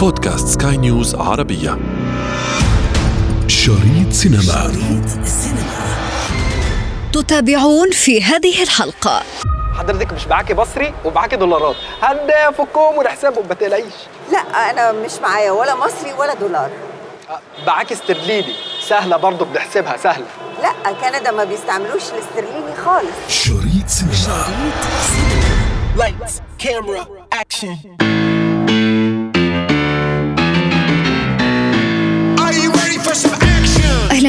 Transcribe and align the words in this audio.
بودكاست 0.00 0.62
سكاي 0.62 0.76
نيوز 0.76 1.14
عربية. 1.14 1.78
شريط 3.46 4.12
سينما. 4.12 4.42
شريط 4.42 5.26
تتابعون 7.12 7.90
في 7.90 8.22
هذه 8.22 8.62
الحلقة. 8.62 9.22
حضرتك 9.78 10.12
مش 10.12 10.26
معاكي 10.26 10.54
مصري 10.54 10.94
ومعاكي 11.04 11.36
دولارات. 11.36 11.76
هنفكهم 12.02 12.98
ونحسبهم 12.98 13.48
ما 13.48 13.54
تقلقيش 13.54 13.94
لا 14.32 14.38
أنا 14.70 14.92
مش 14.92 15.12
معايا 15.22 15.50
ولا 15.50 15.74
مصري 15.74 16.12
ولا 16.18 16.34
دولار. 16.34 16.70
أه، 17.30 17.40
معاكي 17.66 17.94
استرليني. 17.94 18.54
سهلة 18.88 19.16
برضه 19.16 19.44
بنحسبها 19.44 19.96
سهلة. 19.96 20.26
لا 20.62 20.92
كندا 20.92 21.30
ما 21.30 21.44
بيستعملوش 21.44 22.02
الاسترليني 22.12 22.76
خالص. 22.84 23.28
شريط 23.28 23.88
سينما. 23.88 24.46
Lights, 25.96 26.34
camera, 26.62 27.02
action. 27.42 27.76
Are 28.02 28.19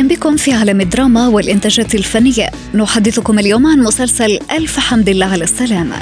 أهلا 0.02 0.16
بكم 0.16 0.38
في 0.38 0.54
عالم 0.54 0.82
الدراما 0.82 1.28
والإنتاجات 1.28 1.96
الفنية. 1.96 2.50
نحدثكم 2.74 3.40
اليوم 3.40 3.68
عن 3.68 3.80
مسلسل 3.80 4.40
ألف 4.52 4.80
حمد 4.80 5.10
الله 5.10 5.26
على 5.26 5.44
السلامة 5.44 5.96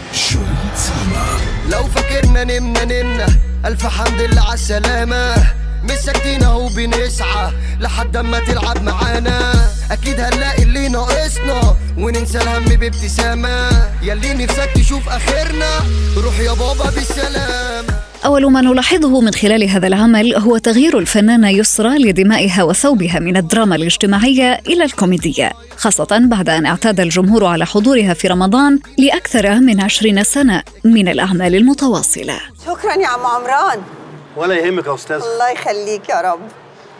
لو 1.71 1.83
فاكرنا 1.83 2.43
نمنا 2.43 2.85
نمنا 2.85 3.27
ألف 3.65 3.85
حمد 3.85 4.21
لله 4.21 4.41
على 4.41 4.53
السلامة. 4.53 5.35
مش 5.83 5.97
ساكتين 6.05 6.43
اهو 6.43 6.67
بنسعى 6.67 7.51
لحد 7.79 8.17
اما 8.17 8.39
تلعب 8.39 8.83
معانا. 8.83 9.69
أكيد 9.91 10.19
هنلاقي 10.19 10.63
اللي 10.63 10.87
ناقصنا 10.89 11.75
وننسى 11.97 12.37
الهم 12.37 12.65
بابتسامة. 12.65 13.69
ياللي 14.03 14.33
نفسك 14.33 14.69
تشوف 14.75 15.09
آخرنا 15.09 15.79
روح 16.17 16.39
يا 16.39 16.53
بابا 16.53 16.89
بالسلام. 16.89 17.78
أول 18.25 18.51
ما 18.51 18.61
نلاحظه 18.61 19.21
من 19.21 19.31
خلال 19.31 19.69
هذا 19.69 19.87
العمل 19.87 20.35
هو 20.35 20.57
تغيير 20.57 20.97
الفنانة 20.97 21.49
يسرى 21.49 21.97
لدمائها 21.97 22.63
وثوبها 22.63 23.19
من 23.19 23.37
الدراما 23.37 23.75
الاجتماعية 23.75 24.61
إلى 24.67 24.83
الكوميدية 24.83 25.51
خاصة 25.77 26.07
بعد 26.11 26.49
أن 26.49 26.65
اعتاد 26.65 26.99
الجمهور 26.99 27.45
على 27.45 27.65
حضورها 27.65 28.13
في 28.13 28.27
رمضان 28.27 28.79
لأكثر 28.97 29.59
من 29.59 29.81
عشرين 29.81 30.23
سنة 30.23 30.63
من 30.83 31.07
الأعمال 31.07 31.55
المتواصلة. 31.55 32.39
شكرا 32.65 32.93
يا 32.93 33.07
عم 33.07 33.25
عمران. 33.25 33.81
ولا 34.37 34.55
يهمك 34.55 34.85
يا 34.87 34.95
أستاذ 34.95 35.21
الله 35.33 35.49
يخليك 35.49 36.09
يا 36.09 36.21
رب. 36.21 36.39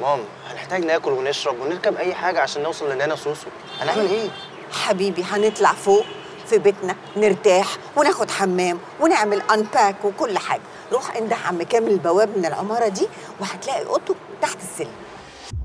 ماما 0.02 0.24
هنحتاج 0.52 0.86
ناكل 0.86 1.12
ونشرب 1.12 1.56
ونركب 1.62 1.96
أي 1.96 2.14
حاجة 2.14 2.40
عشان 2.40 2.64
نوصل 2.64 2.92
لنانا 2.94 3.16
سوسو. 3.16 3.48
هنعمل 3.82 4.10
إيه؟ 4.10 4.30
حبيبي 4.72 5.24
هنطلع 5.32 5.74
فوق 5.74 6.06
في 6.50 6.58
بيتنا 6.58 6.96
نرتاح 7.18 7.68
وناخد 7.96 8.32
حمام 8.32 8.78
ونعمل 9.00 9.42
انباك 9.54 9.96
وكل 10.06 10.38
حاجة. 10.38 10.62
روح 10.92 11.18
انده 11.18 11.36
عم 11.36 11.64
كامل 11.64 11.92
البواب 11.92 12.30
من 12.38 12.46
العمارة 12.46 12.88
دي 12.88 13.08
وهتلاقي 13.42 13.86
أوضته 13.86 14.16
تحت 14.42 14.58
السلم. 14.72 14.94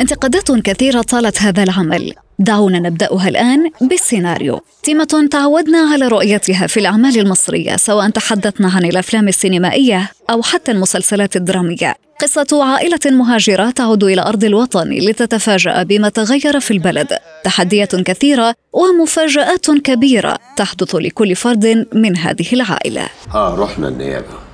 انتقادات 0.01 0.51
كثيرة 0.51 1.03
طالت 1.03 1.43
هذا 1.43 1.63
العمل. 1.63 2.15
دعونا 2.39 2.79
نبدأها 2.79 3.29
الآن 3.29 3.71
بالسيناريو. 3.81 4.61
تيمة 4.83 5.29
تعودنا 5.31 5.79
على 5.79 6.09
رؤيتها 6.09 6.67
في 6.67 6.81
الأعمال 6.81 7.19
المصرية 7.19 7.77
سواء 7.77 8.11
تحدثنا 8.11 8.69
عن 8.69 8.85
الأفلام 8.85 9.29
السينمائية 9.29 10.11
أو 10.31 10.43
حتى 10.43 10.71
المسلسلات 10.71 11.37
الدرامية. 11.37 11.97
قصة 12.21 12.65
عائلة 12.65 12.99
مهاجرة 13.07 13.71
تعود 13.71 14.05
إلى 14.05 14.23
أرض 14.23 14.45
الوطن 14.45 14.91
لتتفاجأ 14.91 15.83
بما 15.83 16.09
تغير 16.09 16.61
في 16.61 16.71
البلد. 16.71 17.19
تحديات 17.45 17.97
كثيرة 17.97 18.55
ومفاجآت 18.73 19.71
كبيرة 19.71 20.39
تحدث 20.57 20.95
لكل 20.95 21.37
فرد 21.37 21.87
من 21.93 22.17
هذه 22.17 22.53
العائلة. 22.53 23.09
آه 23.35 23.55
رحنا 23.55 23.89
النيابة. 23.89 24.54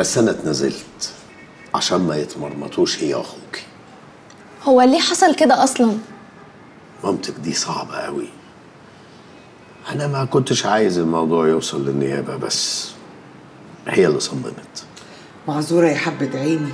بس 0.00 0.18
أنا 0.18 0.30
اتنزلت 0.30 1.12
عشان 1.74 2.00
ما 2.00 2.16
يتمرمطوش 2.16 3.02
هي 3.04 3.14
وأخوكي 3.14 3.62
هو 4.64 4.80
ليه 4.82 5.00
حصل 5.00 5.34
كده 5.34 5.64
أصلا؟ 5.64 5.98
مامتك 7.04 7.34
دي 7.34 7.52
صعبة 7.54 7.94
قوي 7.94 8.28
أنا 9.92 10.06
ما 10.06 10.24
كنتش 10.24 10.66
عايز 10.66 10.98
الموضوع 10.98 11.48
يوصل 11.48 11.86
للنيابة 11.86 12.36
بس 12.36 12.90
هي 13.88 14.06
اللي 14.06 14.20
صممت. 14.20 14.84
معذورة 15.48 15.86
يا 15.86 15.96
حبة 15.96 16.38
عيني. 16.38 16.72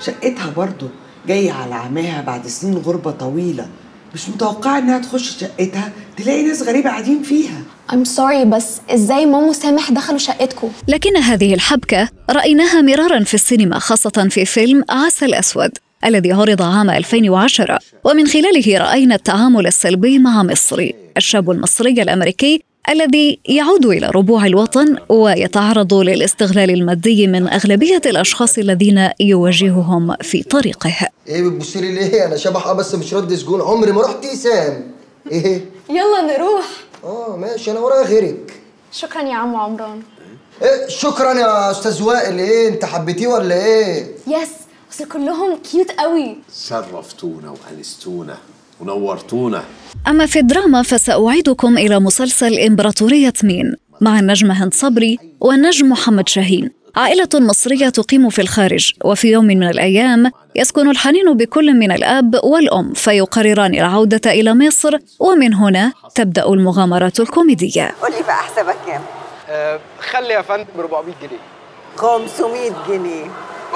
شقتها 0.00 0.50
برضو 0.50 0.86
جاية 1.26 1.52
على 1.52 1.74
عماها 1.74 2.22
بعد 2.22 2.46
سنين 2.46 2.78
غربة 2.78 3.10
طويلة. 3.10 3.68
مش 4.14 4.28
متوقعة 4.28 4.78
إنها 4.78 4.98
تخش 4.98 5.38
شقتها 5.38 5.92
تلاقي 6.16 6.42
ناس 6.42 6.62
غريبة 6.62 6.90
قاعدين 6.90 7.22
فيها. 7.22 7.62
I'm 7.92 8.04
sorry 8.16 8.44
بس 8.46 8.80
إزاي 8.90 9.26
ماما 9.26 9.46
وسامح 9.46 9.90
دخلوا 9.90 10.18
شقتكم 10.18 10.70
لكن 10.88 11.16
هذه 11.16 11.54
الحبكة 11.54 12.08
رأيناها 12.30 12.82
مرارا 12.82 13.24
في 13.24 13.34
السينما 13.34 13.78
خاصة 13.78 14.26
في 14.30 14.44
فيلم 14.44 14.84
عسل 14.90 15.34
أسود 15.34 15.70
الذي 16.04 16.32
عرض 16.32 16.62
عام 16.62 16.90
2010 16.90 17.78
ومن 18.04 18.26
خلاله 18.26 18.78
رأينا 18.78 19.14
التعامل 19.14 19.66
السلبي 19.66 20.18
مع 20.18 20.42
مصري 20.42 20.94
الشاب 21.16 21.50
المصري 21.50 21.90
الأمريكي 22.02 22.62
الذي 22.90 23.38
يعود 23.48 23.86
إلى 23.86 24.10
ربوع 24.14 24.46
الوطن 24.46 24.96
ويتعرض 25.08 25.94
للاستغلال 25.94 26.70
المادي 26.70 27.26
من 27.26 27.48
أغلبية 27.48 28.00
الأشخاص 28.06 28.58
الذين 28.58 29.08
يواجههم 29.20 30.16
في 30.22 30.42
طريقه. 30.42 30.90
إيه 31.28 31.42
بتبصي 31.42 31.80
لي 31.80 31.92
ليه؟ 31.94 32.26
أنا 32.26 32.36
شبح 32.36 32.66
آه 32.66 32.72
بس 32.72 32.94
مش 32.94 33.14
رد 33.14 33.34
سجون. 33.34 33.60
عمري 33.60 33.92
ما 33.92 34.02
رحت 34.02 34.26
سام 34.26 34.82
إيه؟ 35.32 35.64
يلا 35.90 36.36
نروح. 36.36 36.66
آه 37.04 37.36
ماشي 37.36 37.70
أنا 37.70 37.80
ورايا 37.80 38.06
غيرك. 38.06 38.60
شكرا 38.92 39.22
يا 39.22 39.34
عم 39.34 39.56
عمران. 39.56 40.02
إيه 40.62 40.88
شكرا 40.88 41.32
يا 41.32 41.70
أستاذ 41.70 42.02
وائل. 42.02 42.38
إيه 42.38 42.68
أنت 42.68 42.84
حبيتيه 42.84 43.26
ولا 43.26 43.54
إيه؟ 43.54 44.06
yes 44.26 44.48
بس 44.90 45.02
كلهم 45.02 45.58
كيوت 45.70 45.90
قوي. 45.90 46.36
شرفتونا 46.68 47.50
وأنستونا 47.50 48.36
ونورتونا. 48.80 49.64
أما 50.08 50.26
في 50.26 50.38
الدراما 50.38 50.82
فسأعيدكم 50.82 51.78
إلى 51.78 51.98
مسلسل 51.98 52.58
إمبراطورية 52.58 53.32
مين 53.44 53.74
مع 54.00 54.18
النجم 54.18 54.50
هند 54.50 54.74
صبري 54.74 55.18
والنجم 55.40 55.88
محمد 55.88 56.28
شاهين. 56.28 56.70
عائلة 56.98 57.28
مصرية 57.34 57.88
تقيم 57.88 58.30
في 58.30 58.42
الخارج 58.42 58.92
وفي 59.04 59.28
يوم 59.28 59.44
من 59.44 59.62
الأيام 59.68 60.32
يسكن 60.56 60.90
الحنين 60.90 61.36
بكل 61.36 61.74
من 61.74 61.92
الأب 61.92 62.40
والأم 62.44 62.92
فيقرران 62.92 63.74
العودة 63.74 64.30
إلى 64.30 64.54
مصر 64.54 64.98
ومن 65.20 65.54
هنا 65.54 65.92
تبدأ 66.14 66.46
المغامرات 66.46 67.20
الكوميدية. 67.20 67.94
قول 68.02 68.10
لي 68.12 68.22
بقى 68.22 68.36
حسابك 68.36 68.76
كام؟ 68.86 69.02
أه 69.48 69.80
خلي 70.00 70.28
يا 70.34 70.42
فندم 70.42 70.64
ب 70.76 70.80
400 70.80 71.14
جنيه. 71.22 71.38
500 71.96 72.70
جنيه. 72.88 73.24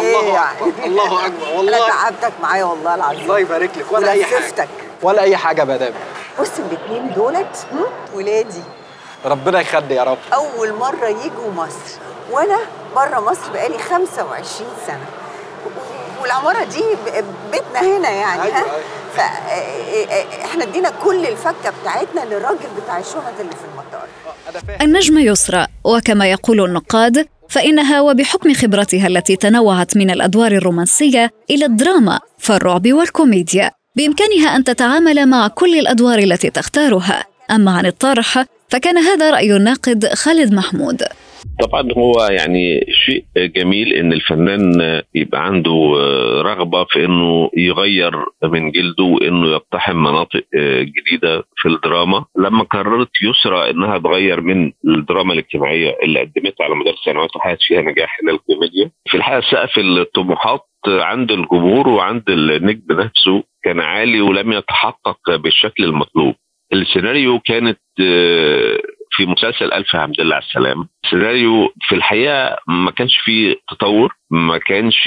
الله 0.01 0.21
إيه 0.21 0.33
يعني؟ 0.33 0.59
أكبر، 0.61 0.85
الله 0.87 1.27
أكبر، 1.27 1.47
أنا 1.49 1.57
والله. 1.59 1.89
تعبتك 1.89 2.33
معايا 2.43 2.65
والله 2.65 2.95
العظيم. 2.95 3.21
الله 3.23 3.39
يبارك 3.39 3.71
لك 3.79 3.93
ولا 3.93 4.13
أي 4.13 4.25
حاجة. 4.25 4.35
ولففتك. 4.37 4.69
ولا 5.03 5.23
أي 5.23 5.37
حاجة 5.37 5.61
يا 5.61 5.65
مدام. 5.67 5.93
بص 6.41 6.51
الاثنين 6.59 7.15
دولت 7.15 7.67
ولادي. 8.15 8.63
ربنا 9.25 9.61
يخلي 9.61 9.95
يا 9.95 10.03
رب. 10.03 10.19
أول 10.35 10.73
مرة 10.73 11.07
يجوا 11.09 11.51
مصر 11.57 11.99
وأنا 12.31 12.59
بره 12.95 13.21
مصر 13.31 13.53
بقالي 13.53 13.79
25 13.79 14.71
سنة. 14.87 15.07
و- 15.67 16.23
والعمارة 16.23 16.65
دي 16.65 16.83
بيتنا 17.53 17.97
هنا 17.97 18.11
يعني 18.11 18.43
أيوة، 18.43 18.55
ها؟ 18.57 18.65
أيوة. 18.65 18.83
فاحنا 19.17 20.65
ادينا 20.65 20.91
كل 21.05 21.27
الفكة 21.27 21.73
بتاعتنا 21.83 22.21
للراجل 22.35 22.69
بتاع 22.85 22.99
الشنط 22.99 23.41
اللي 23.41 23.53
في 23.53 23.65
المطار. 23.73 24.09
أنا 24.51 24.61
فاهم 24.61 24.79
النجم 24.83 25.19
يسرى 25.19 25.67
وكما 25.85 26.27
يقول 26.31 26.65
النقاد 26.65 27.27
فإنها 27.49 28.01
وبحكم 28.01 28.55
خبرتها 28.55 29.07
التي 29.07 29.37
تنوعت 29.37 29.97
من 29.97 30.11
الأدوار 30.11 30.53
الرومانسية 30.53 31.31
إلى 31.51 31.65
الدراما 31.65 32.21
فالرعب 32.39 32.93
والكوميديا. 32.93 33.71
بإمكانها 33.97 34.57
أن 34.57 34.65
تتعامل 34.65 35.27
مع 35.27 35.49
كل 35.49 35.79
الأدوار 35.79 36.19
التي 36.19 36.51
تختارها. 36.51 37.25
أما 37.51 37.77
عن 37.77 37.87
الطرح 37.87 38.45
فكان 38.69 38.99
هذا 38.99 39.31
رأي 39.31 39.57
الناقد 39.57 40.07
خالد 40.15 40.55
محمود. 40.55 41.03
طبعا 41.63 41.89
هو 41.99 42.29
يعني 42.31 42.81
شيء 43.07 43.25
جميل 43.37 43.93
إن 43.93 44.13
الفنان 44.13 44.63
يبقى 45.15 45.47
عنده 45.47 45.93
رغبة 46.43 46.85
في 46.85 47.05
إنه 47.05 47.51
يغير 47.57 48.13
من 48.45 48.71
جلده 48.71 49.05
وإنه 49.05 49.47
يقتحم 49.53 49.97
مناطق 49.97 50.45
جديدة 50.81 51.45
في 51.57 51.69
الدراما. 51.69 52.25
لما 52.39 52.63
قررت 52.65 53.11
يسرى 53.23 53.71
إنها 53.71 53.99
تغير 53.99 54.41
من 54.41 54.73
الدراما 54.89 55.33
الاجتماعية 55.33 55.97
اللي 56.03 56.21
قدمتها 56.21 56.65
على 56.65 56.75
مدار 56.75 56.95
سنوات 57.05 57.37
وحققت 57.37 57.59
فيها 57.61 57.81
نجاح 57.83 58.19
إلى 58.23 58.33
الكوميديا. 58.33 58.91
في 59.09 59.17
الحقيقة 59.17 59.41
سقف 59.51 59.79
الطموحات 59.79 60.61
عند 60.87 61.31
الجمهور 61.33 61.89
وعند 61.89 62.23
النجم 62.29 62.83
نفسه 62.91 63.43
كان 63.65 63.81
عالي 63.81 64.21
ولم 64.21 64.53
يتحقق 64.53 65.37
بالشكل 65.37 65.85
المطلوب. 65.85 66.35
السيناريو 66.73 67.39
كانت 67.39 67.79
في 69.23 69.31
مسلسل 69.31 69.73
ألف 69.73 69.97
حمد 69.97 70.21
لله 70.21 70.35
على 70.35 70.45
السلام. 70.45 70.89
سيناريو 71.11 71.75
في 71.81 71.95
الحقيقة 71.95 72.57
ما 72.69 72.91
كانش 72.91 73.19
فيه 73.25 73.57
تطور. 73.71 74.15
ما 74.33 74.59
كانش 74.59 75.03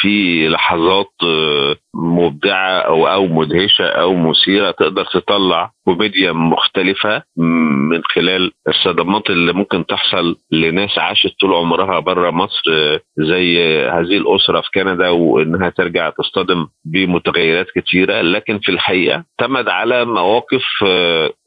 فيه 0.00 0.48
لحظات 0.48 1.12
آه، 1.24 1.76
مبدعة 1.94 2.78
أو 2.78 3.06
أو 3.06 3.26
مدهشة 3.26 3.84
أو 3.84 4.14
مثيرة 4.14 4.70
تقدر 4.70 5.04
تطلع 5.04 5.70
كوميديا 5.84 6.32
مختلفة 6.32 7.22
من 7.36 8.02
خلال 8.04 8.52
الصدمات 8.68 9.30
اللي 9.30 9.52
ممكن 9.52 9.86
تحصل 9.86 10.36
لناس 10.52 10.98
عاشت 10.98 11.40
طول 11.40 11.54
عمرها 11.54 11.98
بره 12.00 12.30
مصر 12.30 12.62
زي 13.18 13.58
هذه 13.88 14.16
الأسرة 14.16 14.60
في 14.60 14.68
كندا 14.74 15.08
وإنها 15.08 15.68
ترجع 15.68 16.10
تصطدم 16.10 16.66
بمتغيرات 16.84 17.66
كثيره 17.76 18.20
لكن 18.20 18.58
في 18.58 18.68
الحقيقة 18.72 19.24
اعتمد 19.40 19.68
على 19.68 20.04
مواقف 20.04 20.64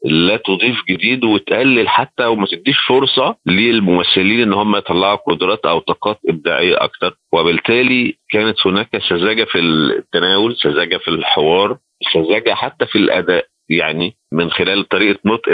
لا 0.04 0.36
تضيف 0.36 0.76
جديد 0.90 1.24
وتقلل 1.24 1.88
حتى 1.88 2.26
وما 2.26 2.46
تديش 2.46 2.76
فرصة 2.88 3.36
للممثلين 3.46 4.40
إن 4.42 4.52
هم 4.52 4.76
يطلعوا 4.76 5.16
قدرات 5.16 5.66
أو 5.66 5.78
طاقات 5.78 6.18
إبداعية 6.28 6.76
أكتر. 6.86 7.16
وبالتالي 7.32 8.14
كانت 8.30 8.66
هناك 8.66 9.02
سذاجة 9.08 9.44
في 9.44 9.58
التناول 9.58 10.56
سذاجة 10.56 10.96
في 10.96 11.08
الحوار 11.08 11.78
سذاجة 12.14 12.54
حتى 12.54 12.86
في 12.86 12.98
الأداء. 12.98 13.46
يعني 13.68 14.16
من 14.32 14.50
خلال 14.50 14.88
طريقة 14.88 15.18
نطق 15.24 15.48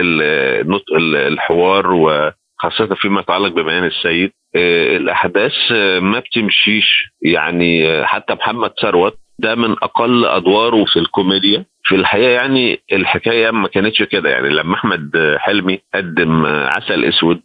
نطق 0.66 0.94
الحوار 1.26 1.92
وخاصة 1.92 2.94
فيما 2.94 3.20
يتعلق 3.20 3.52
ببيان 3.52 3.84
السيد 3.84 4.30
الأحداث 4.96 5.52
ما 6.00 6.18
بتمشيش. 6.18 7.04
يعني 7.22 8.04
حتى 8.04 8.34
محمد 8.34 8.70
ثروت 8.82 9.18
ده 9.38 9.54
من 9.54 9.70
أقل 9.70 10.24
أدواره 10.24 10.84
في 10.84 10.98
الكوميديا. 10.98 11.64
في 11.84 11.94
الحقيقة 11.94 12.30
يعني 12.30 12.78
الحكاية 12.92 13.50
ما 13.50 13.68
كانتش 13.68 14.02
كده. 14.02 14.30
يعني 14.30 14.48
لما 14.48 14.74
أحمد 14.74 15.10
حلمي 15.38 15.78
قدم 15.94 16.46
عسل 16.46 17.04
أسود 17.04 17.40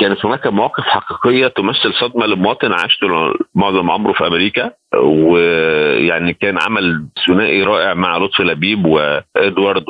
كانت 0.00 0.26
هناك 0.26 0.46
مواقف 0.46 0.84
حقيقية 0.84 1.46
تمثل 1.46 1.94
صدمة 2.00 2.26
لمواطن 2.26 2.72
عاش 2.72 2.98
معظم 3.54 3.90
عمره 3.90 4.12
في 4.12 4.26
أمريكا. 4.26 4.70
ويعني 5.02 6.32
كان 6.32 6.58
عمل 6.66 7.06
ثنائي 7.26 7.62
رائع 7.62 7.94
مع 7.94 8.18
لطفي 8.18 8.42
لبيب 8.42 8.84
وإدوارد 8.86 9.84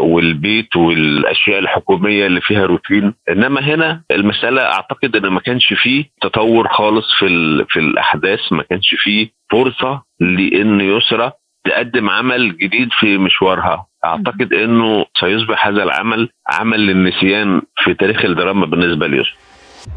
والبيت 0.00 0.76
والأشياء 0.76 1.58
الحكومية 1.58 2.26
اللي 2.26 2.40
فيها 2.40 2.66
روتين. 2.66 3.14
إنما 3.30 3.60
هنا 3.60 4.02
المسألة 4.10 4.62
أعتقد 4.62 5.16
إن 5.16 5.26
ما 5.26 5.40
كانش 5.40 5.72
فيه 5.82 6.04
تطور 6.20 6.68
خالص 6.68 7.06
في 7.18 7.26
في 7.68 7.78
الأحداث 7.80 8.40
ما 8.52 8.62
كانش 8.62 8.94
فيه 8.98 9.37
فرصة 9.52 10.02
لإن 10.20 10.80
يسرى 10.80 11.32
تقدم 11.64 12.10
عمل 12.10 12.58
جديد 12.58 12.88
في 13.00 13.18
مشوارها. 13.18 13.86
أعتقد 14.04 14.52
إنه 14.52 15.04
سيصبح 15.20 15.66
هذا 15.66 15.82
العمل 15.82 16.30
عمل 16.48 16.86
للنسيان 16.86 17.62
في 17.84 17.94
تاريخ 17.94 18.24
الدراما 18.24 18.66
بالنسبة 18.66 19.06
ليوسف 19.06 19.32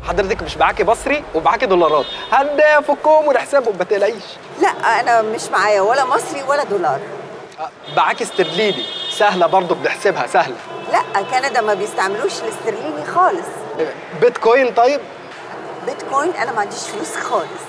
حضرتك 0.08 0.44
مش 0.44 0.58
معاكي 0.58 0.84
مصري 0.84 1.24
ومعاكي 1.36 1.66
دولارات. 1.66 2.06
هنفكهم 2.32 3.28
ونحسبهم 3.28 3.78
ما 3.78 3.84
تقلقيش. 3.84 4.24
لا 4.62 5.00
أنا 5.00 5.22
مش 5.22 5.50
معايا 5.52 5.82
ولا 5.82 6.06
مصري 6.06 6.44
ولا 6.50 6.64
دولار. 6.64 7.00
معاكي 7.98 8.24
استرليني. 8.24 8.84
سهلة 9.10 9.48
برضه 9.48 9.76
بنحسبها 9.76 10.28
سهلة. 10.28 10.56
لا 10.92 11.22
كندا 11.24 11.62
ما 11.62 11.74
بيستعملوش 11.74 12.42
الاسترليني 12.42 13.06
خالص. 13.06 13.48
بيتكوين 14.22 14.74
طيب؟ 14.74 15.00
بيتكوين 15.86 16.32
أنا 16.32 16.52
ما 16.52 16.60
عنديش 16.60 16.90
فلوس 16.90 17.16
خالص. 17.18 17.62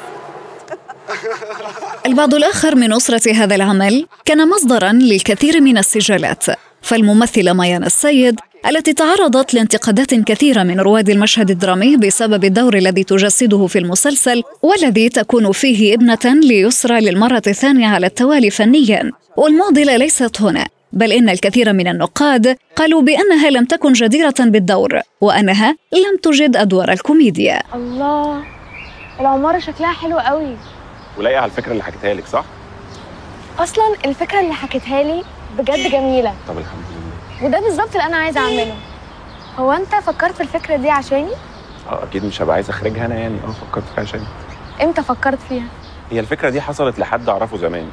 البعض 2.07 2.35
الآخر 2.35 2.75
من 2.75 2.93
أسرة 2.93 3.33
هذا 3.33 3.55
العمل 3.55 4.07
كان 4.25 4.49
مصدرا 4.49 4.93
للكثير 4.93 5.61
من 5.61 5.79
السجالات 5.79 6.45
فالممثلة 6.83 7.53
ميان 7.53 7.85
السيد 7.85 8.41
التي 8.69 8.93
تعرضت 8.93 9.55
لانتقادات 9.55 10.15
كثيرة 10.15 10.63
من 10.63 10.81
رواد 10.81 11.11
المشهد 11.11 11.51
الدرامي 11.51 11.97
بسبب 11.97 12.45
الدور 12.45 12.77
الذي 12.77 13.05
تجسده 13.05 13.67
في 13.67 13.79
المسلسل 13.79 14.43
والذي 14.63 15.09
تكون 15.09 15.53
فيه 15.53 15.95
ابنة 15.95 16.19
ليسرى 16.25 17.01
للمرة 17.01 17.43
الثانية 17.47 17.87
على 17.87 18.07
التوالي 18.07 18.51
فنيا. 18.51 19.11
والمعضلة 19.37 19.97
ليست 19.97 20.41
هنا 20.41 20.67
بل 20.93 21.13
إن 21.13 21.29
الكثير 21.29 21.73
من 21.73 21.89
النقاد 21.89 22.57
قالوا 22.77 23.03
بأنها 23.03 23.51
لم 23.51 23.65
تكن 23.65 23.93
جديرة 23.93 24.35
بالدور 24.39 25.01
وأنها 25.21 25.77
لم 25.93 26.17
تجد 26.23 26.57
أدوار 26.57 26.93
الكوميديا. 26.93 27.63
الله 27.75 28.43
العمارة 29.21 29.59
شكلها 29.59 29.93
حلو 29.93 30.19
قوي. 30.19 30.57
ولايقة 31.19 31.41
على 31.41 31.51
الفكرة 31.51 31.73
اللي 31.73 31.83
حكيتها 31.83 32.15
لك 32.15 32.27
صح؟ 32.27 32.45
أصلا 33.59 33.85
الفكرة 34.05 34.41
اللي 34.41 34.53
حكيتها 34.55 35.03
لي 35.03 35.25
بجد 35.59 35.91
جميلة. 35.93 36.35
طب 36.49 36.59
الحمد 36.59 36.85
لله. 36.91 37.47
وده 37.49 37.61
بالظبط 37.61 37.91
اللي 37.97 38.07
أنا 38.07 38.17
عايزة 38.17 38.41
أعمله. 38.41 38.75
هو 39.59 39.73
أنت 39.73 39.95
فكرت 39.95 40.35
في 40.35 40.41
الفكرة 40.43 40.77
دي 40.77 40.91
عشاني؟ 40.91 41.33
آه 41.91 42.03
أكيد 42.05 42.25
مش 42.25 42.43
هبقى 42.43 42.55
عايز 42.55 42.69
أخرجها 42.71 43.07
أنا 43.07 43.15
يعني. 43.15 43.37
آه 43.49 43.51
فكرت 43.51 43.85
فيها 43.95 44.03
عشاني. 44.05 44.25
إمتى 44.83 45.03
فكرت 45.03 45.39
فيها؟ 45.49 45.65
هي 46.11 46.21
الفكرة 46.21 46.49
دي 46.51 46.61
حصلت 46.61 46.99
لحد 46.99 47.29
أعرفه 47.29 47.57
زمان. 47.57 47.89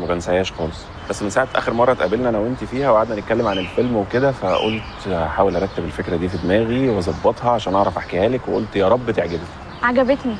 ما 0.00 0.06
بنساهاش 0.06 0.52
خالص. 0.52 0.76
بس 1.10 1.22
من 1.22 1.30
ساعة 1.30 1.48
آخر 1.54 1.72
مرة 1.72 1.92
اتقابلنا 1.92 2.28
أنا 2.28 2.38
وانت 2.38 2.64
فيها 2.64 2.90
وقعدنا 2.90 3.16
نتكلم 3.20 3.46
عن 3.46 3.58
الفيلم 3.58 3.96
وكده 3.96 4.32
فقلت 4.32 4.82
هحاول 5.08 5.56
أرتب 5.56 5.84
الفكرة 5.84 6.16
دي 6.16 6.28
في 6.28 6.36
دماغي 6.38 6.88
وأظبطها 6.88 7.50
عشان 7.50 7.74
أعرف 7.74 7.96
أحكيها 7.98 8.28
لك 8.28 8.40
وقلت 8.48 8.76
يا 8.76 8.88
رب 8.88 9.10
تعجبك. 9.10 9.40
عجبتني. 9.82 10.36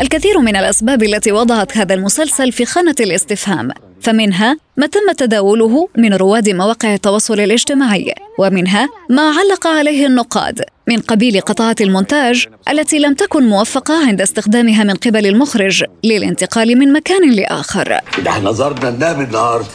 الكثير 0.00 0.38
من 0.38 0.56
الأسباب 0.56 1.02
التي 1.02 1.32
وضعت 1.32 1.76
هذا 1.76 1.94
المسلسل 1.94 2.52
في 2.52 2.64
خانة 2.64 2.94
الاستفهام 3.00 3.70
فمنها 4.00 4.56
ما 4.76 4.86
تم 4.86 5.12
تداوله 5.16 5.88
من 5.96 6.14
رواد 6.14 6.48
مواقع 6.48 6.94
التواصل 6.94 7.40
الاجتماعي 7.40 8.14
ومنها 8.38 8.88
ما 9.10 9.22
علق 9.22 9.66
عليه 9.66 10.06
النقاد 10.06 10.64
من 10.88 11.00
قبيل 11.00 11.40
قطعات 11.40 11.80
المونتاج 11.80 12.46
التي 12.68 12.98
لم 12.98 13.14
تكن 13.14 13.48
موفقة 13.48 14.08
عند 14.08 14.20
استخدامها 14.20 14.84
من 14.84 14.94
قبل 14.94 15.26
المخرج 15.26 15.84
للانتقال 16.04 16.78
من 16.78 16.92
مكان 16.92 17.30
لآخر. 17.30 18.00
ده 18.18 18.30
إحنا 18.30 18.52
زرنا 18.52 18.88
النبي 18.88 19.24
النهارده 19.24 19.68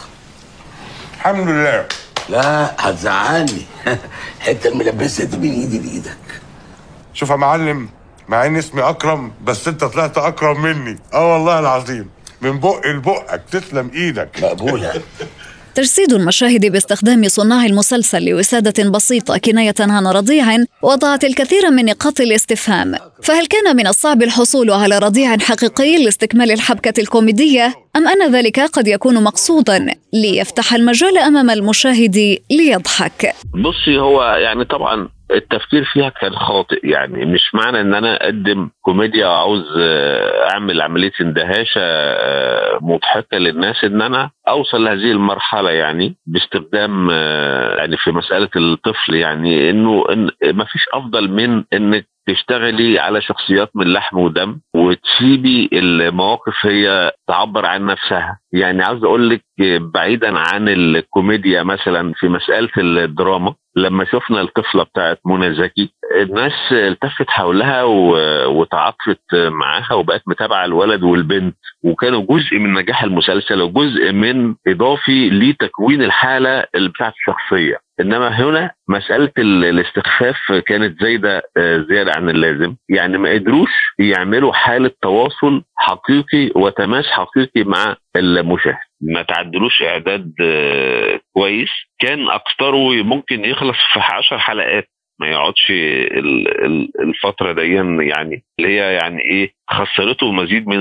الحمد 1.14 1.48
لله. 1.48 1.86
لا 2.28 2.72
هتزعلني. 2.78 3.62
حتة 4.40 4.68
الملبسه 4.68 5.24
دي 5.24 5.36
من 5.36 5.50
ايدي 5.54 5.78
لإيدك. 5.78 6.16
شوف 7.14 7.30
يا 7.30 7.36
معلم 7.36 7.88
مع 8.28 8.46
ان 8.46 8.56
اسمي 8.56 8.82
أكرم 8.82 9.32
بس 9.44 9.68
أنت 9.68 9.84
طلعت 9.84 10.18
أكرم 10.18 10.62
مني. 10.62 10.98
آه 11.14 11.32
والله 11.34 11.58
العظيم. 11.58 12.10
من 12.42 12.60
بق 12.60 12.86
لبقك 12.86 13.42
تسلم 13.50 13.90
إيدك. 13.94 14.28
مقبولة. 14.42 14.92
تجسيد 15.74 16.12
المشاهد 16.12 16.66
باستخدام 16.66 17.28
صناع 17.28 17.66
المسلسل 17.66 18.24
لوسادة 18.24 18.90
بسيطة 18.90 19.38
كناية 19.38 19.74
عن 19.80 20.06
رضيع 20.06 20.46
وضعت 20.82 21.24
الكثير 21.24 21.70
من 21.70 21.84
نقاط 21.84 22.20
الاستفهام. 22.20 22.94
فهل 23.22 23.46
كان 23.46 23.76
من 23.76 23.86
الصعب 23.86 24.22
الحصول 24.22 24.70
على 24.70 24.98
رضيع 24.98 25.36
حقيقي 25.38 26.04
لاستكمال 26.04 26.50
الحبكة 26.50 27.00
الكوميدية؟ 27.00 27.74
أم 27.96 28.08
أن 28.08 28.34
ذلك 28.34 28.60
قد 28.60 28.88
يكون 28.88 29.24
مقصودا 29.24 29.86
ليفتح 30.12 30.74
المجال 30.74 31.18
أمام 31.18 31.50
المشاهد 31.50 32.38
ليضحك؟ 32.50 33.34
بصي 33.54 33.98
هو 33.98 34.22
يعني 34.22 34.64
طبعا 34.64 35.08
التفكير 35.30 35.84
فيها 35.84 36.08
كان 36.08 36.34
خاطئ. 36.34 36.80
يعني 36.86 37.24
مش 37.24 37.54
معنى 37.54 37.80
إن 37.80 37.94
أنا 37.94 38.24
أقدم 38.24 38.70
كوميديا 38.82 39.26
عاوز 39.26 39.64
أعمل 40.52 40.80
عملية 40.80 41.12
اندهاشه 41.20 41.80
مضحكة 42.80 43.38
للناس 43.38 43.84
إن 43.84 44.02
أنا 44.02 44.30
أوصل 44.48 44.84
لهذه 44.84 45.10
المرحلة 45.12 45.70
يعني 45.70 46.16
باستخدام 46.26 47.10
يعني 47.78 47.96
في 47.96 48.10
مسألة 48.12 48.50
الطفل. 48.56 49.14
يعني 49.14 49.70
إنه 49.70 50.04
إن 50.10 50.30
ما 50.52 50.64
فيش 50.64 50.82
أفضل 50.94 51.30
من 51.30 51.64
إنك 51.72 52.06
تشتغلي 52.26 52.98
على 52.98 53.20
شخصيات 53.22 53.70
من 53.74 53.92
لحم 53.92 54.18
ودم 54.18 54.60
وتسيبي 54.74 55.68
المواقف 55.72 56.66
هي 56.66 57.12
تعبر 57.28 57.66
عن 57.66 57.86
نفسها. 57.86 58.38
يعني 58.52 58.82
عاوز 58.82 59.04
أقول 59.04 59.30
لك 59.30 59.44
بعيدا 59.94 60.38
عن 60.38 60.68
الكوميديا 60.68 61.62
مثلا 61.62 62.12
في 62.16 62.28
مسألة 62.28 62.70
الدراما 62.78 63.54
لما 63.76 64.04
شفنا 64.04 64.40
الطفلة 64.40 64.82
بتاعت 64.82 65.18
منى 65.26 65.54
زكي 65.54 65.90
الناس 66.20 66.52
التفت 66.72 67.30
حولها 67.30 67.82
وتعاطفت 68.46 69.34
معاها 69.34 69.92
وبقت 69.94 70.22
متابعة 70.26 70.64
الولد 70.64 71.02
والبنت 71.02 71.56
وكانوا 71.84 72.26
جزء 72.30 72.58
من 72.58 72.72
نجاح 72.74 73.02
المسلسل 73.02 73.62
وجزء 73.62 74.12
من 74.12 74.54
إضافي 74.68 75.30
لتكوين 75.30 76.02
الحالة 76.02 76.64
بتاعت 76.74 77.12
الشخصية. 77.12 77.83
إنما 78.00 78.28
هنا 78.28 78.70
مسألة 78.88 79.30
الاستخفاف 79.38 80.36
كانت 80.66 81.00
زايدة 81.02 81.42
زيادة 81.88 82.12
عن 82.16 82.30
اللازم. 82.30 82.76
يعني 82.88 83.18
ما 83.18 83.30
قدروش 83.30 83.70
يعملوا 83.98 84.52
حالة 84.52 84.90
تواصل 85.02 85.62
حقيقي 85.76 86.50
وتماس 86.54 87.06
حقيقي 87.06 87.64
مع 87.64 87.96
المشاهد. 88.16 88.76
ما 89.00 89.22
تعدلوش 89.22 89.82
إعداد 89.82 90.32
كويس. 91.34 91.70
كان 91.98 92.30
اكثره 92.30 93.02
ممكن 93.02 93.44
يخلص 93.44 93.76
في 93.92 94.00
10 94.00 94.38
حلقات. 94.38 94.88
ما 95.20 95.28
يقعدش 95.30 95.72
الفترة 97.00 97.52
دي 97.52 97.74
يعني 98.08 98.44
اللي 98.58 98.68
هي 98.80 98.94
يعني 98.94 99.22
إيه 99.24 99.52
خسرته 99.70 100.32
مزيد 100.32 100.66
من 100.68 100.78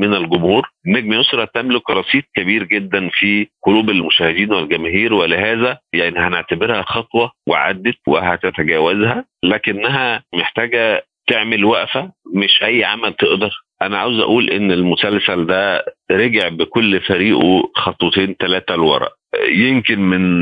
من 0.00 0.14
الجمهور. 0.14 0.70
نجم 0.86 1.12
يسرى 1.12 1.46
تملك 1.54 1.90
رصيد 1.90 2.22
كبير 2.36 2.64
جدا 2.64 3.08
في 3.12 3.46
قلوب 3.62 3.90
المشاهدين 3.90 4.52
والجماهير 4.52 5.14
ولهذا 5.14 5.78
يعني 5.92 6.18
هنعتبرها 6.18 6.82
خطوة 6.82 7.32
وعدت 7.48 7.98
وهتتجاوزها 8.06 9.24
لكنها 9.44 10.22
محتاجة 10.34 11.04
تعمل 11.26 11.64
وقفة 11.64 12.12
مش 12.34 12.62
أي 12.62 12.84
عمل 12.84 13.12
تقدر. 13.14 13.50
أنا 13.82 13.98
عاوز 13.98 14.18
أقول 14.20 14.50
إن 14.50 14.72
المسلسل 14.72 15.46
ده 15.46 15.84
رجع 16.10 16.48
بكل 16.48 17.00
فريقه 17.00 17.70
خطوتين 17.76 18.36
ثلاثة 18.40 18.74
لورا. 18.76 19.08
يمكن 19.48 20.00
من 20.00 20.40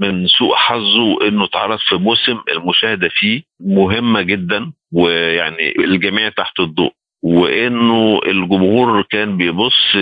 من 0.00 0.26
سوء 0.26 0.54
حظه 0.54 1.28
إنه 1.28 1.44
اتعرض 1.44 1.78
في 1.78 1.94
موسم 1.94 2.38
المشاهدة 2.52 3.08
فيه 3.08 3.42
مهمة 3.60 4.22
جدا 4.22 4.72
ويعني 4.92 5.74
الجميع 5.78 6.28
تحت 6.28 6.60
الضوء 6.60 6.92
وإنه 7.22 8.20
الجمهور 8.26 9.02
كان 9.02 9.36
بيبص 9.36 9.96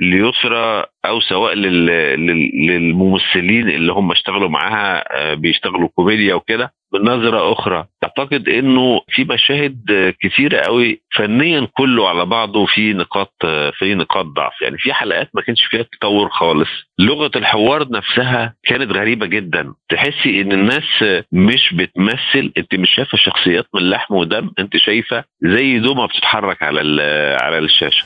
ليسرى 0.00 0.84
أو 1.04 1.20
سواء 1.20 1.54
لل- 1.54 1.86
لل- 2.26 2.66
للممثلين 2.66 3.68
اللي 3.68 3.92
هم 3.92 4.10
اشتغلوا 4.10 4.48
معاها 4.48 5.04
آه، 5.16 5.34
بيشتغلوا 5.34 5.88
كوميديا 5.94 6.34
وكده. 6.34 6.72
بنظرة 6.92 7.52
أخرى 7.52 7.86
أعتقد 8.04 8.48
أنه 8.48 9.00
في 9.08 9.24
مشاهد 9.24 10.14
كتيرة 10.22 10.58
قوي 10.60 11.02
فنيا 11.16 11.68
كله 11.74 12.08
على 12.08 12.24
بعضه 12.26 12.66
في 12.66 12.92
نقاط 12.92 13.34
في 13.78 13.94
نقاط 13.94 14.26
ضعف. 14.26 14.62
يعني 14.62 14.78
في 14.78 14.92
حلقات 14.92 15.30
ما 15.34 15.42
كانش 15.42 15.64
فيها 15.64 15.82
تطور 15.82 16.28
خالص. 16.30 16.68
لغة 16.98 17.30
الحوار 17.36 17.88
نفسها 17.90 18.54
كانت 18.64 18.92
غريبة 18.92 19.26
جدا. 19.26 19.74
تحسي 19.88 20.40
إن 20.40 20.52
الناس 20.52 21.04
مش 21.32 21.74
بتمثل 21.74 22.52
أنت 22.56 22.74
مش 22.74 22.90
شايفة 22.96 23.18
شخصيات 23.18 23.66
من 23.74 23.90
لحم 23.90 24.14
ودم 24.14 24.50
أنت 24.58 24.76
شايفة 24.76 25.24
زي 25.42 25.78
دومة 25.78 26.06
بتتحرك 26.06 26.62
على 26.62 26.80
ال- 26.80 27.42
على 27.42 27.58
الشاشة. 27.58 28.04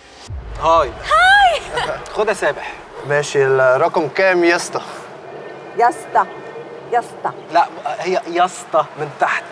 هاي. 0.61 0.89
هاي. 0.89 1.61
خد 2.15 2.29
يا 2.29 2.33
سابح. 2.33 2.73
ماشي 3.09 3.47
الرقم 3.47 4.09
كام 4.09 4.45
يا 4.45 4.57
اسطى؟ 4.57 4.81
يا 5.79 5.89
اسطى. 5.89 6.27
يا 6.93 6.99
اسطى 6.99 7.33
لا 7.55 7.69
هي 7.99 8.21
يا 8.33 8.45
اسطى 8.45 8.85
من 9.01 9.09
تحت. 9.21 9.45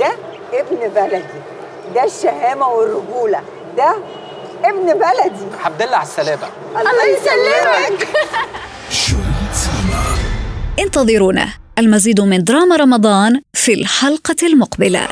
ده 0.00 0.12
ابن 0.52 0.88
بلدي. 0.94 1.40
ده 1.94 2.04
الشهامة 2.04 2.68
والرجولة. 2.68 3.40
ده 3.76 3.96
ابن 4.64 4.86
بلدي. 4.86 5.44
الحمد 5.54 5.82
لله 5.82 5.96
على 5.96 6.06
السلامة. 6.06 6.46
الله 6.76 7.04
يسلمك. 7.04 8.08
انتظرونا. 10.78 11.48
المزيد 11.78 12.20
من 12.20 12.44
دراما 12.44 12.76
رمضان 12.76 13.42
في 13.52 13.74
الحلقة 13.74 14.36
المقبلة. 14.42 15.08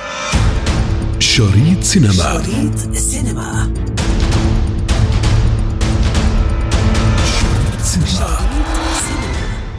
شريط 1.19 1.83
سينما. 1.83 2.13
شريط 2.13 2.97
سينما. 2.97 3.73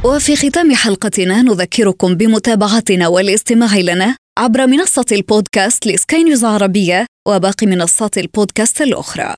وفي 0.06 0.36
ختام 0.36 0.76
حلقتنا 0.76 1.42
نذكركم 1.42 2.16
بمتابعتنا 2.16 3.08
والاستماع 3.08 3.78
لنا 3.78 4.16
عبر 4.40 4.68
منصة 4.68 5.06
البودكاست 5.12 5.88
لسكاي 5.88 6.24
نيوز 6.24 6.46
عربية 6.46 7.06
وباقي 7.28 7.68
منصات 7.68 8.18
البودكاست 8.18 8.82
الأخرى. 8.82 9.36